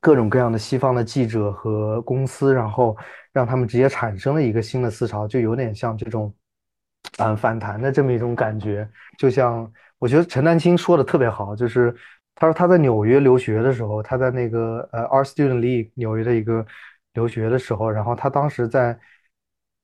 [0.00, 2.96] 各种各样的西方的记者和公司，然后。
[3.34, 6.32] 让他们直接产生了一个新的思潮，就有点像这种，
[7.18, 8.88] 嗯，反弹的这么一种感觉。
[9.18, 11.92] 就像我觉得陈丹青说的特别好，就是
[12.36, 16.64] 他说他在纽约留学的时候，他在那个呃 Art Student League 纽约的一个
[17.14, 18.96] 留学的时候，然后他当时在，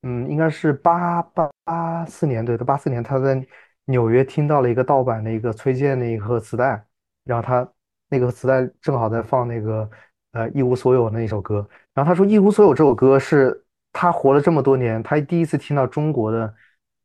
[0.03, 3.45] 嗯，应该是八八八四年，对，他八四年他在
[3.91, 6.85] 纽约听到了一个盗版的一个崔健的一个磁带，
[7.25, 7.69] 然后他
[8.09, 9.91] 那个磁带正好在放那个
[10.33, 11.67] 呃一无所有那一首歌。
[11.95, 16.55] 然后他说，《一无所有》这首歌是他活了这么多年，他第一次听到中国的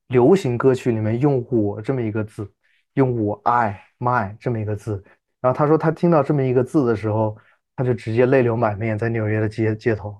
[0.07, 2.49] 流行歌曲里面用“我”这么一个字，
[2.93, 5.03] 用我爱 my 这么一个字。
[5.41, 7.35] 然后他说，他听到这么一个字的时候，
[7.75, 10.15] 他就直接泪流满面，在纽约的街街头。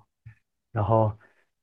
[0.72, 1.12] 然后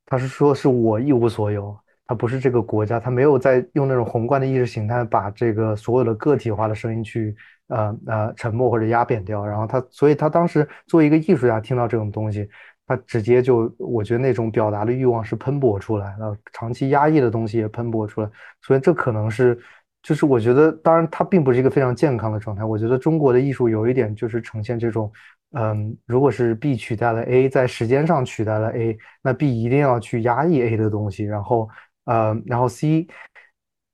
[0.07, 1.79] 他是说，是我一无所有，
[2.12, 7.35] 他不是这个国家，他没有在用那种宏观的意识形态把这个所有的个体化的声音去
[7.68, 9.46] 呃呃沉默或者压扁掉。
[9.46, 12.46] 然后他，所以他当时作为一个艺术家，听到这种东西。
[12.85, 18.29] 他直接就，我觉得那种表达的欲望是喷薄出来了，长期压抑的东西也喷薄出来，
[18.61, 19.59] 所以这可能是，
[20.03, 22.64] 就是我觉得，当然它并不是一个非常健康的状态。
[22.64, 25.11] 我觉得中国的艺术有一点就是呈现这种，
[25.53, 31.68] 嗯，如果是 B 取代了 A，在时间上取代了 A，那 B 一定要去压抑 A 的东西，然后，
[32.05, 33.07] 呃，然后 C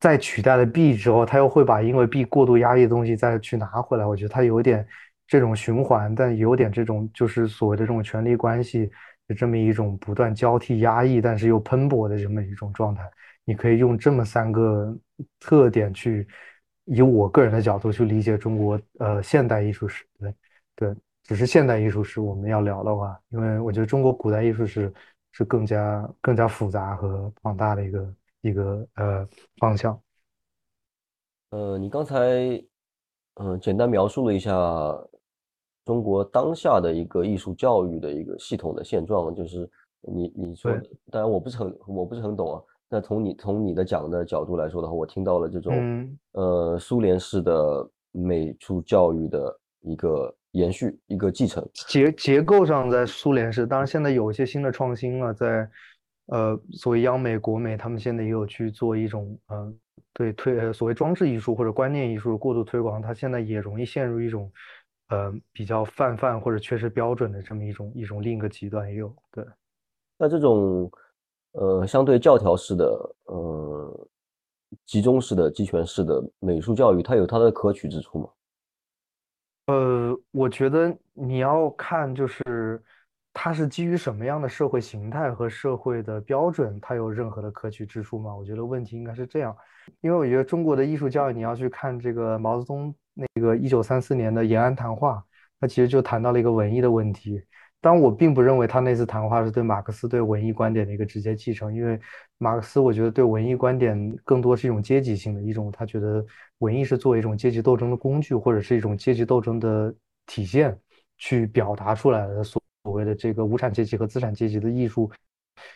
[0.01, 4.05] 在取代了 B 之后，他又会把因为 B 过度压抑的东西再去拿回来。
[4.05, 4.87] 我觉得他有点。
[5.31, 8.91] 这种循环，但有点这种就是所谓的这种权力关系
[9.27, 13.03] 的这么一种不断交替压抑，但是又喷薄的这么一种状态。
[13.45, 14.97] 你可以用这么三个
[15.39, 16.27] 特点去，
[16.87, 20.03] 以我个人的角度去理解中国呃现代艺术史。
[20.19, 20.35] 对
[20.75, 20.95] 对，
[21.25, 24.91] 只是现代艺术史我们要聊的话，因为我觉得中国古代艺术史
[25.33, 30.01] 是更加更加复杂和庞大的一个一个呃方向。
[31.51, 32.63] 呃，你刚才
[33.35, 34.53] 嗯简单描述了一下。
[35.85, 39.67] 中国当下的一个艺术教育的一个系统的现状，就是
[40.03, 40.71] 你你说，
[41.11, 42.63] 当然我不是很我不是很懂啊。
[42.91, 51.67] 那从你从你的讲的角度来说的话，我听到了这种呃苏联式的美术教育的一个延续，一个继承。
[51.73, 55.71] 结结构上在苏联是，当然现在有一些新的创新了，在
[56.27, 59.73] 呃所谓央美国美，他们现在也有去做一种呃
[60.13, 64.51] 对推所谓装置艺术或者观念艺术的过度推广，它现在也容易陷入一种。
[65.11, 69.11] 呃，比较泛泛或者缺失标准的这么一种一种另一个极端也有。
[69.33, 69.43] 对，
[70.19, 70.93] 那这种
[71.53, 72.85] 呃相对教条式的
[73.25, 74.09] 呃
[74.85, 78.29] 集中式的集权式的美术教育，它有它的可取之处吗？
[79.69, 82.83] 呃，我觉得你要看就是
[83.33, 88.35] 它是基于什么样的社会形态和社会的标准，它有任何的可取之处吗？
[88.35, 89.57] 我觉得问题应该是这样，
[90.01, 92.95] 因为我觉得中国的艺术教育，你要去看这个毛泽东。
[93.35, 95.21] 那个一九三四年的延安谈话，
[95.59, 97.43] 他其实就谈到了一个文艺的问题。
[97.81, 101.99] 但我并不认为他那次谈话是对马克思对文艺观点的一个直接继承，因为
[102.39, 106.25] 马克思我觉得对文艺观点更多是一种阶级性的一种，他觉得
[106.59, 109.95] 文艺是作为一种阶级斗争的工具，或者是一种阶级斗争的
[110.27, 110.79] 体现，
[111.17, 115.11] 去表达出来的所谓的这个无产阶级和资产阶级的艺术。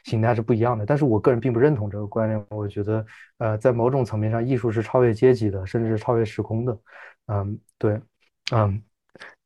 [0.05, 2.47] 形态是不一样的，但是我个人并不认同这个观念。
[2.51, 3.05] 我觉得，
[3.38, 6.79] 呃，在某种层面上，艺术是超越阶级的，甚至是超越时空的。
[7.27, 8.01] 嗯，对，
[8.53, 8.81] 嗯，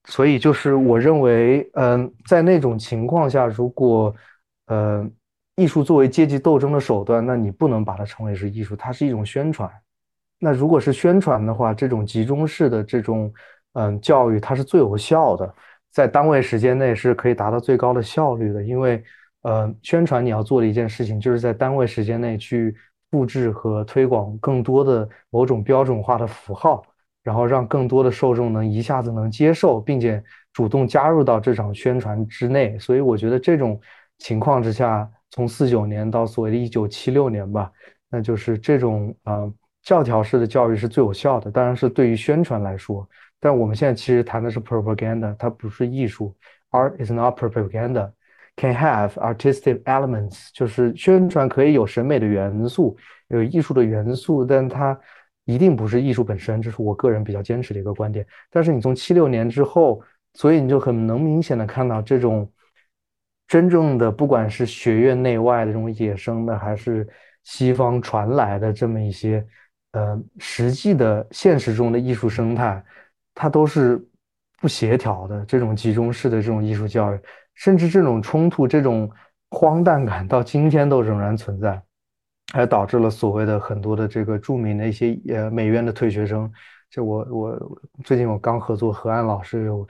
[0.06, 4.14] 所以就是我认为，嗯，在那种情况下，如果，
[4.66, 5.04] 呃，
[5.56, 9.70] 艺术作为阶级斗争的手段，那你不能把它称为是艺术，它是一种宣传。
[10.38, 13.32] 那如果是宣传的话，这种集中式的这种
[13.72, 15.52] 嗯教育，它是最有效的，
[15.90, 18.62] 在单位时间内是可以达到最高的效率的。
[18.62, 19.02] 因为
[19.42, 22.76] 呃，宣传你要做的一件事情，就是在单位时间内去
[23.10, 26.84] 复制和推广更多的某种标准化的符号，
[27.26, 32.78] 然后让更多的受众能一下子能接受，并且主动加入到这场宣传之内。
[32.78, 33.80] 所以我觉得这种
[34.18, 37.72] 情况之下，从四九年到所谓的一九七六年吧，
[38.08, 39.52] 那就是这种啊。
[39.82, 43.08] 教条式的教育是最有效的，当然是对于宣传来说。
[43.38, 46.34] 但我们现在其实谈的是 propaganda，它不是艺术。
[46.72, 48.10] Art is not propaganda.
[48.56, 52.96] Can have artistic elements，就是宣传可以有审美的元素，
[53.28, 54.98] 有艺术的元素，但它
[55.46, 56.60] 一定不是艺术本身。
[56.60, 58.26] 这是我个人比较坚持的一个观点。
[58.50, 60.02] 但是你从七六年之后，
[60.34, 62.46] 所以你就很能明显的看到这种
[63.48, 67.08] 真正的，不管是学院内外的这种野生的，还是
[67.44, 69.42] 西方传来的这么一些。
[69.92, 72.84] 呃，实际的现实中的艺术生态，
[73.34, 73.98] 它都是
[74.60, 75.42] 不协调的。
[75.46, 77.18] 这种集中式的这种艺术教育，
[77.54, 79.10] 甚至这种冲突、这种
[79.48, 81.80] 荒诞感，到今天都仍然存在，
[82.52, 86.50] 还导致了所谓的很多的这个著名的一些呃美院的退学生。
[86.90, 89.84] 就我我最近我刚合作河岸老师有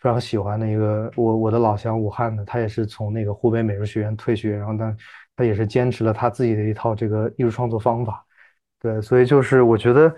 [0.00, 4.96] 非常喜欢的一个我我的老乡武汉的，他也是从那个湖北美术学院退学，然后他
[5.34, 8.24] 他也是坚持了他自己的一套这个艺术创作方法。
[8.80, 10.14] 对，所以就是我觉得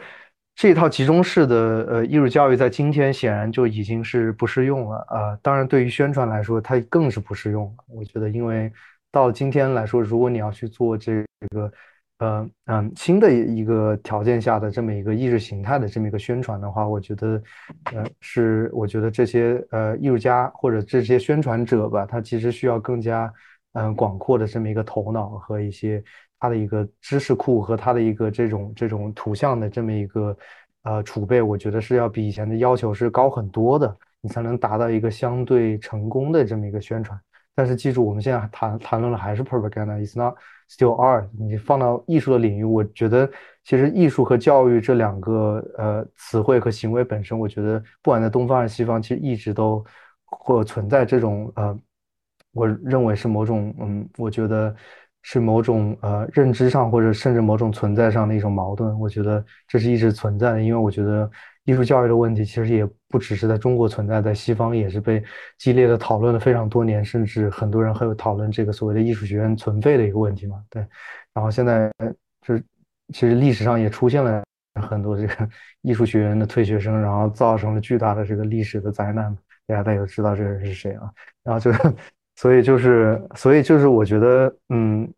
[0.54, 5.38] 这一套集中式的呃艺术教育在今天显然就已经是不适用了啊。
[5.40, 7.84] 当然，对于宣传来说，它更是不适用了。
[7.86, 8.70] 我觉得，因为
[9.10, 11.72] 到今天来说，如果你要去做这这个
[12.18, 17.42] 呃嗯新的一个条件下的这么一个意识形态的这么一个宣传的话，我觉得
[17.92, 23.32] 呃是我觉得这些呃艺术家或者这些宣传者吧，他其实需要更加
[23.72, 26.02] 嗯广阔的这么一个头脑和一些。
[26.40, 30.38] 他的一个知识库和他的一个这种这种图像的这么一个
[30.84, 37.20] 呃储备，我觉得是要比以前的要求是高很多的，你才能达到一个相对成功的这么一个宣传。
[37.58, 40.36] 但是记住，我们现在谈谈论的还是 propaganda，is not
[40.70, 41.28] still art。
[41.36, 43.28] 你放到艺术的领域，我觉得
[43.64, 49.84] 其实艺术和教育这两个呃词汇和行为本身，我觉得不管在东方还是西方，其实一直都
[50.24, 51.76] 或存在这种呃，
[52.52, 54.72] 我认为是某种嗯，我觉得。
[55.22, 60.62] 是某种呃认知上或者甚至某种存在上的一种矛盾，我觉得这是一直存在的。
[60.62, 61.28] 因为我觉得
[61.70, 65.22] 艺术教育的问题其实也不只是在中国存在，在西方也是被
[65.58, 70.64] 激烈的讨论了非常多年，甚至很多人还有讨论这个所谓的艺术学院存废的一个问题嘛。
[70.70, 70.80] 对，
[71.34, 71.92] 然后现在
[72.46, 72.64] 是
[73.12, 74.42] 其实历史上也出现了
[74.80, 75.48] 很多这个
[75.82, 79.36] 艺术学院的退学生，然后造成了巨大的这个历史的灾难。
[79.66, 81.12] 大家大家知道这个人是谁啊？
[81.44, 81.70] 然后就
[82.36, 85.12] 所以就是所以就是我觉得嗯。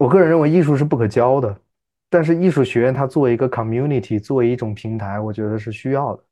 [0.00, 1.54] 我个人认为艺术是不可教的，
[2.10, 6.24] 但是艺术学院它作为一个 community，作为一种平台，我觉得是需要的。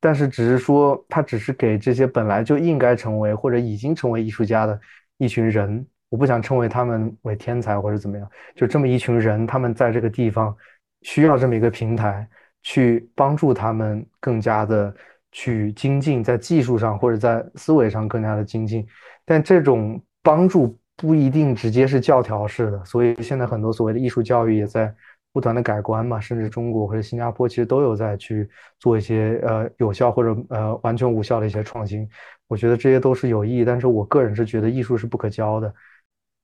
[0.00, 4.78] 但是只是说，它只是给这些本来就应该成为或者已经成为艺术家的
[5.18, 10.54] 一群人，我不想称为他们为天才或者怎么样，就这么一群人，他们在这个地方
[11.02, 12.28] 需要这么一个平台，
[12.62, 14.92] 去帮助他们更加的
[15.30, 18.84] 去精进，在技术上或者在思维上更加的精进。
[19.24, 20.76] 但这种帮助。
[20.96, 24.94] 不一定直接是教条式的，所以现在很多所谓的艺术教育也在
[25.32, 32.08] 不断的改观嘛，甚至中国或者新加坡其实都有在去做一些呃有效或者呃完全无效的一些创新。
[32.48, 35.74] 我觉得这些都是有意义，但是我个人是觉得艺术是不可教的。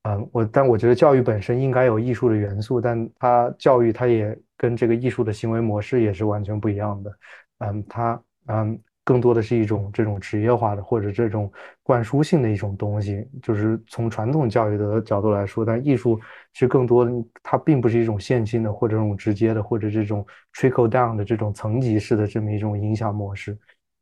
[0.03, 7.11] 嗯，我但我觉得教育本身应该有艺术的元素，但它教育它也跟这个艺术的行为模式也是完全不一样的。
[7.59, 8.79] 嗯，它嗯。
[9.07, 11.49] 更多的是一种这种职业化的或者这种
[11.81, 16.19] 灌输性的一种东西，就是从传统教育的角度来说，但艺术
[16.51, 23.57] 其实更多的它并不是一种线性的或者这种直接的或者这种 trickle down 的这种层级式的这么一种影响模式，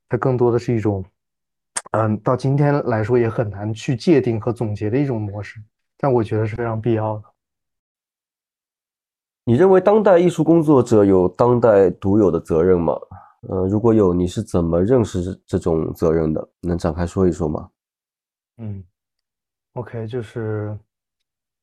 [0.09, 1.05] 它更多的是一种，
[1.91, 5.59] 嗯，到今天来说也很难去界定和总结的一种模式，
[5.99, 7.23] 但我觉得是非常必要的。
[9.43, 12.97] 你认为当代艺术工作者有当代独有的责任吗？
[13.49, 16.49] 呃，如果有，你是怎么认识这种责任的？
[16.61, 17.69] 能展开说一说吗？
[18.57, 18.83] 嗯
[19.73, 20.77] ，OK，就是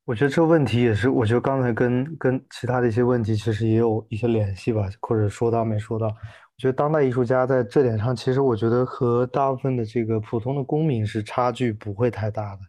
[0.05, 6.07] 我觉得这问题也是，我觉得刚才跟跟其他的一些问题其实也有一些联系吧，或者说到没说到。
[6.07, 12.61] 我觉得当代艺术家在这点上，其实我觉得和大部分的这个普通的公民是差距不会太大的。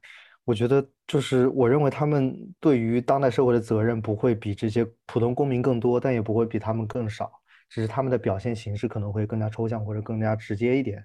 [0.46, 7.32] 我觉得就是我认为他们对于当代社会的责任不会比这些普通公民更多，但也不会比他们更少。
[7.74, 11.04] 只是他们的表现形式可能会更加抽象或者更加直接一点，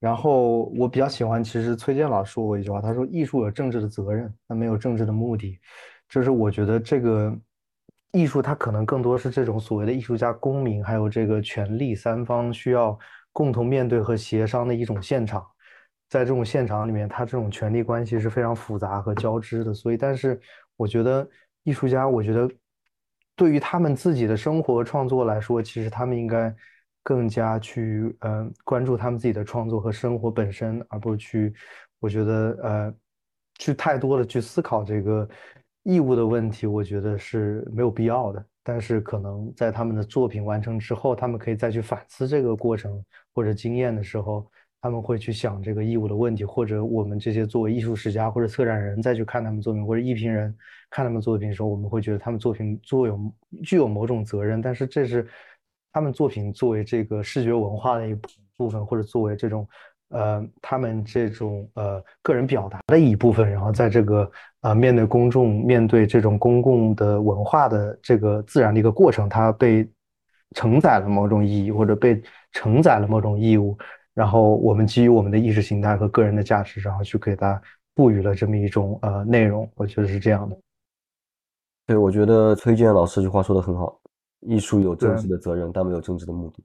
[0.00, 5.60] 然后我比较喜欢，其实崔健老师说过一句话，他说艺术有政治的责任，但没有政治的目的。
[6.08, 7.38] 就是我觉得这个
[8.12, 12.98] 艺术它可能更多是这种所谓的艺术家、公民还有这个权力三方需要
[13.30, 15.46] 共同面对和协商的一种现场。
[16.08, 19.74] 在这种现场里面，它这种权力关系是非常复杂和交织的。
[19.74, 20.40] 所以，但是
[20.78, 21.28] 我觉得
[21.64, 22.50] 艺术家，我觉得
[23.38, 26.54] 对于他们自己的生活创作来说，其实他们应该。
[27.00, 31.54] 更加去嗯关注他们自己的创作和生活本身，而不是去，
[32.00, 32.94] 我觉得呃，
[33.58, 35.26] 去太多的去思考这个
[35.84, 38.44] 义务的问题，我觉得是没有必要的。
[38.62, 44.46] 但是可能在他们的作品完成之后，他们可以再去反思这个过程或者经验的时候，
[44.80, 50.54] 他们会去想这个义务的问题，或者我们这些作为艺术史家或者策展人再去看他们作品，或者艺评人
[50.90, 53.18] 看他们作品的时候，我们会觉得他们作品作有
[53.64, 55.26] 具有某种责任，但是这是。
[55.90, 58.14] 他们作品作为这个视觉文化的一
[58.56, 59.66] 部分，或者作为这种
[60.10, 69.88] 呃他们这种呃个人表达的一部分，然后在这个啊面对公众、面对这种公共的文化的这个自然的一个过程，它被
[70.54, 72.22] 承载了某种意义，或者被
[72.52, 73.76] 承载了某种义务，
[74.18, 77.62] 然后我们基于我们的意识形态和个人的价值，然后去给它
[77.94, 80.58] 赋予了这么一种呃内容，我觉得是这样的。
[81.86, 83.96] 对，我觉得崔健老师这句话说的很好。
[84.40, 86.64] 艺术有政治的责任，但没有政治的目的。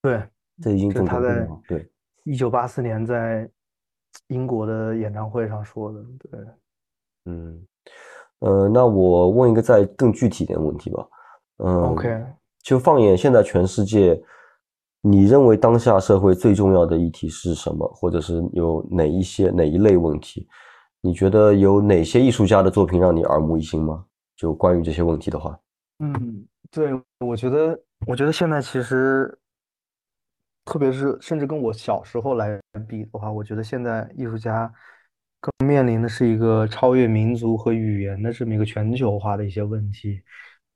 [0.00, 0.22] 对，
[0.62, 1.60] 这已经总结了。
[1.68, 1.86] 对，
[2.24, 3.46] 一九八四年在
[4.28, 6.02] 英国的演唱会上说的。
[6.18, 6.40] 对，
[7.26, 7.66] 嗯，
[8.38, 11.06] 呃，那我问一个再更具体点的问题吧。
[11.58, 12.24] 嗯，OK，
[12.62, 14.18] 就放眼现在全世界，
[15.02, 17.86] 你认为当下社会最重要的议题是什么？
[17.94, 20.48] 或者是有哪一些哪一类问题？
[21.00, 24.04] 你觉得有哪些艺术家的作品让你耳目一新吗？
[24.36, 25.58] 就关于这些问题的话，
[25.98, 26.46] 嗯。
[26.70, 26.90] 对，
[27.20, 29.38] 我觉得，我觉得现在其实，
[30.64, 34.72] 特别是甚至跟我小时候来比的话，我觉得现在艺术家
[35.38, 40.22] 更面临的是一个超越民族和语言的这么一个全球化的一些问题。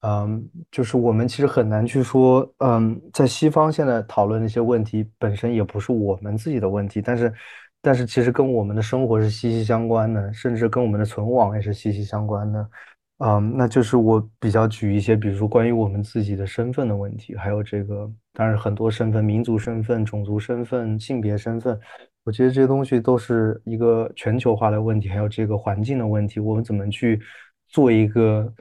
[0.01, 7.33] 嗯，就是我们其实很难去说，嗯，在西方现在讨论的一些问题本身也不是我们自己的问题，但是，
[7.83, 12.71] 但是其实跟我们的生活是息息相关的，甚至跟我们的存亡也是息息相关的。
[13.19, 21.81] 嗯，那就是我比较举一些，比如说关于我们自己的身份的问题，还有这个，当然很多身份，民族身份、种族身份、性别身份，
[22.25, 27.19] 我觉得这些东西都是一个全球化的问题，还有这个环境的问题，我们怎么去
[27.69, 28.53] 做一个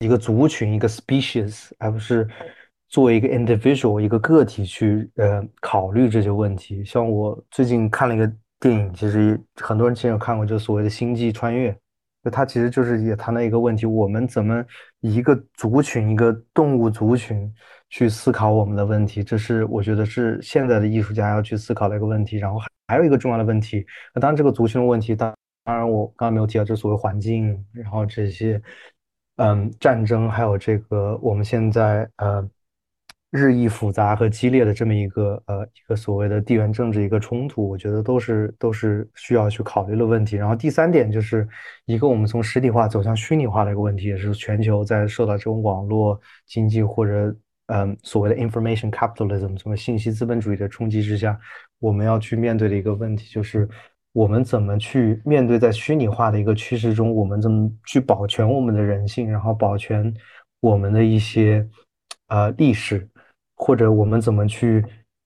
[0.00, 2.26] 一个族群、一个 species，而不是
[2.88, 6.84] 作为一个 individual、一个个体去呃考虑这些问题。
[6.84, 11.70] 像我最近看了一个电影，其实很多人其实有看过，就所谓的《星际穿越》。
[12.22, 14.62] 就它其实就是也谈到一个问题：我们怎么
[15.00, 17.50] 一个族群、一个动物族群
[17.88, 19.24] 去思考我们的问题？
[19.24, 22.36] 这是我觉得是现在的艺术家要去思考的一个问题。
[22.36, 25.34] 然后还有一个重要的问题，那当然这个族群的问题，当
[25.64, 28.60] 当然我刚刚没有提到，这所谓环境，然后这些
[29.42, 32.48] 嗯战争，还有这个我们现在呃。
[33.32, 40.34] 日益复杂和激烈的这么一个呃一个所谓的地缘政治一个冲突，我觉得都是都是需要去考虑的问题。
[40.34, 41.48] 然后第三点就是
[41.84, 47.32] 一个我们从实体化走向虚拟化的一个问题，也是全球在受到这种网络经济或者
[47.66, 51.38] 嗯所谓的 information capitalism 什么信息资本主义的冲击之下，
[51.78, 53.68] 我们要去面对的一个问题，就是
[54.12, 60.12] 我们怎么去面对在虚拟化的一个趋势中，我们怎么去保全我们的人性，然后保全
[60.60, 61.66] 我们的一些
[62.28, 63.08] 呃历史。
[63.62, 64.82] 或者我们怎么去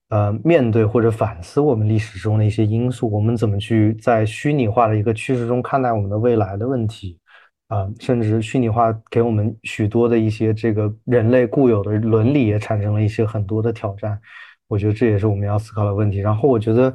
[0.09, 3.09] 呃面对或者反思我们历史中的一些因素？
[3.09, 7.17] 我们怎么去在虚拟化的一个趋势中看待我们的未来的问题？
[7.69, 14.19] 啊，甚至虚拟化给我们许多的一些这个人类固有的伦理也产生了一些很多的挑战。
[14.67, 16.17] 我觉得这也是我们要思考的问题。
[16.17, 16.93] 然后我觉得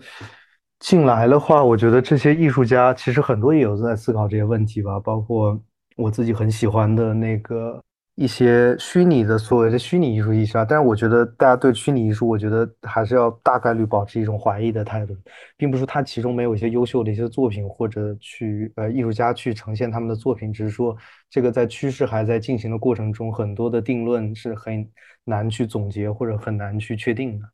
[0.80, 5.56] 进来的话，我觉得这些艺术家其实很多也有在思考这些问题吧，包括
[5.96, 7.80] 我自己很喜欢的那个。
[8.16, 15.16] 一些虚拟的所谓的虚拟艺术意识啊，但是我觉得大家对虚拟艺术，我觉得还是要大概率保持一种怀疑的态度，
[15.56, 20.94] 并不是说它其中没有一些优秀的一些作品，或者去呃艺术家去呈现他们的作品，只是说
[21.30, 24.86] 这个在趋势还在进行的过程中，很多的定论是很
[25.24, 27.46] 难去总结或者很难去确定的。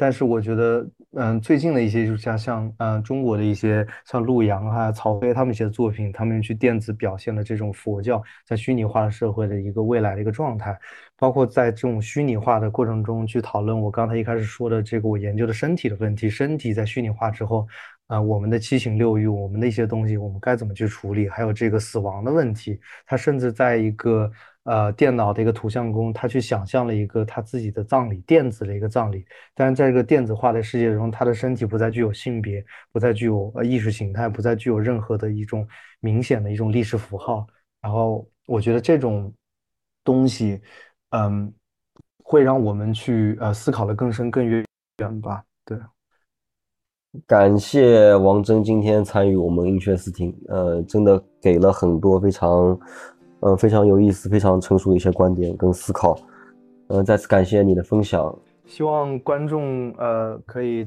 [0.00, 10.78] 但是我觉得，嗯，最近的一些艺术家，像嗯中国的一些像陆阳啊、曹飞他们一些作品，他们去电子表现了这种佛教在虚拟化社会的一个未来的一个状态，
[11.16, 17.66] 包括在这种虚拟化的过程中去讨论我刚才一开始说的这个我研究的身体的问题，身体在虚拟化之后，
[18.06, 21.28] 啊，我们的七情六欲，我们的一些东西，我们该怎么去处理？
[21.28, 24.30] 还有这个死亡的问题，它甚至在一个。
[24.68, 29.24] 呃电脑的一个图像工，他去想象了一个他自己的葬礼，电子的一个葬礼。
[29.54, 35.66] 但是在这个电子化的世界中，他的身体不再具有性别，不再具有呃意识形态，不再具有任何的一种
[36.00, 37.46] 明显的一种历史符号。
[37.80, 39.32] 然后我觉得这种
[40.04, 40.60] 东西，
[41.10, 41.52] 嗯，
[42.22, 44.64] 会让我们去呃思考的更深更远
[44.98, 45.42] 远吧。
[45.64, 45.78] 对。
[47.26, 52.78] 感谢王峥今天参与我们英确斯汀，呃，真的给了很多非常，
[53.40, 56.18] 呃，非常有意思、非常成熟的一些观点跟思考，
[56.88, 58.36] 嗯，再次感谢你的分享。
[58.66, 60.86] 希望观众呃可以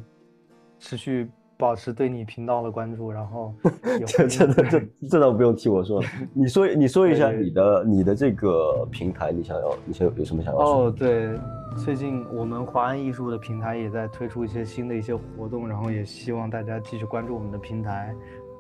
[0.80, 1.30] 持续。
[1.58, 3.54] 保持对你频道的关注，然后
[4.08, 6.08] 这这这这倒不用替我说了。
[6.34, 10.86] 你说你说一下你的你的这个平台，你想要你想有有什么想要说？
[10.86, 11.38] 哦，对，
[11.78, 18.12] 最近我们华安艺术的平台也在推出一些新的一些活动，然后也希望大家继续关注我们的平台。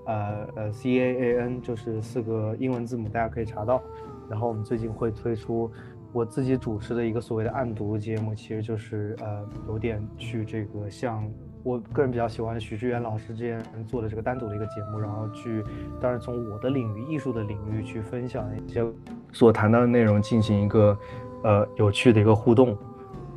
[0.06, 3.82] 呃呃，C A A N 就是四个英文字母，大家可以查到。
[4.30, 5.72] 然后我们最近会推出
[6.14, 11.24] 我自己主持的一个所谓的暗读节目，其实就是呃有点去这个像。
[11.64, 15.64] 我个人比较喜欢许志远老师之前做的这个单独的一个节目，然后去，
[16.00, 18.84] 当然从我的领域艺术的领域去分享一些
[19.32, 20.98] 所谈到的内容，进行一个
[21.44, 22.76] 呃有趣的一个互动，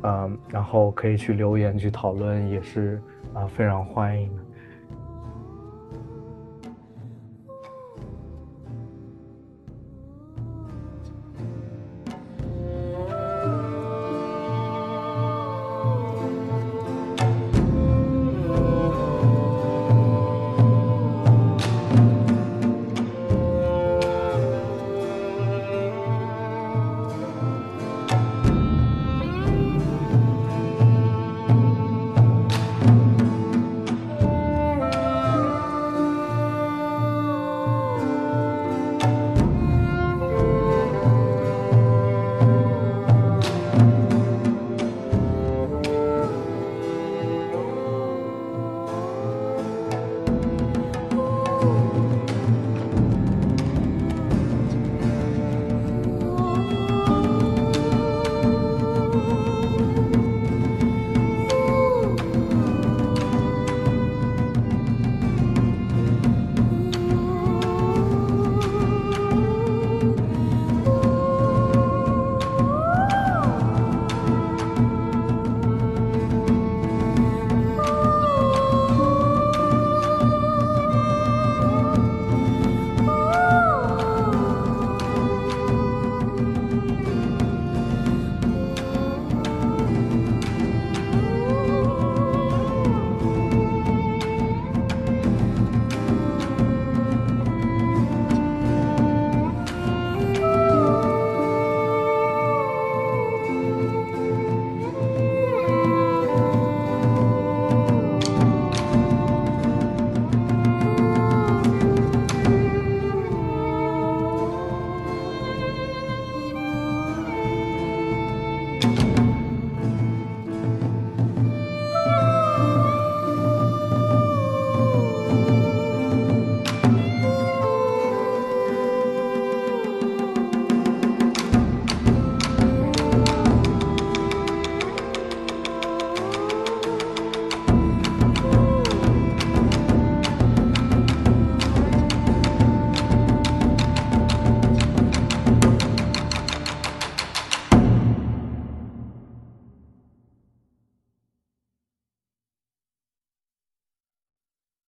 [0.01, 2.99] 嗯，然后可以去留言去讨论，也是
[3.35, 4.41] 啊非常欢迎的。